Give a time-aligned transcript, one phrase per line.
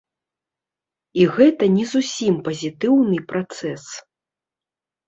[1.21, 3.83] І гэта не зусім пазітыўны працэс.